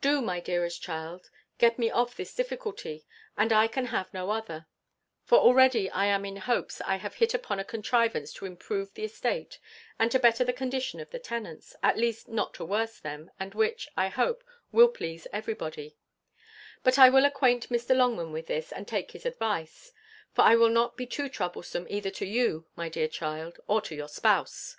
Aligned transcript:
Do, 0.00 0.22
my 0.22 0.38
dearest 0.38 0.80
child, 0.80 1.28
get 1.58 1.76
me 1.76 1.90
off 1.90 2.14
this 2.14 2.32
difficulty, 2.32 3.04
and 3.36 3.52
I 3.52 3.66
can 3.66 3.86
have 3.86 4.14
no 4.14 4.30
other; 4.30 4.66
for 5.24 5.38
already 5.38 5.90
I 5.90 6.06
am 6.06 6.24
in 6.24 6.36
hopes 6.36 6.80
I 6.82 6.98
have 6.98 7.16
hit 7.16 7.34
upon 7.34 7.58
a 7.58 7.64
contrivance 7.64 8.32
to 8.34 8.46
improve 8.46 8.94
the 8.94 9.02
estate, 9.02 9.58
and 9.98 10.08
to 10.12 10.20
better 10.20 10.44
the 10.44 10.52
condition 10.52 11.00
of 11.00 11.10
the 11.10 11.18
tenants, 11.18 11.74
at 11.82 11.96
least 11.98 12.28
not 12.28 12.54
to 12.54 12.64
worst 12.64 13.02
them, 13.02 13.32
and 13.40 13.54
which, 13.56 13.88
I 13.96 14.06
hope, 14.06 14.44
will 14.70 14.86
please 14.86 15.26
every 15.32 15.54
body; 15.54 15.96
but 16.84 16.96
I 16.96 17.08
will 17.10 17.24
acquaint 17.24 17.68
Mr. 17.68 17.92
Longman 17.96 18.30
with 18.30 18.46
this, 18.46 18.70
and 18.70 18.86
take 18.86 19.10
his 19.10 19.26
advice; 19.26 19.90
for 20.32 20.42
I 20.42 20.54
will 20.54 20.70
not 20.70 20.96
be 20.96 21.06
too 21.08 21.28
troublesome 21.28 21.88
either 21.90 22.10
to 22.10 22.24
you, 22.24 22.66
my 22.76 22.88
dear 22.88 23.08
child, 23.08 23.58
or 23.66 23.80
to 23.80 23.96
your 23.96 24.06
spouse. 24.08 24.76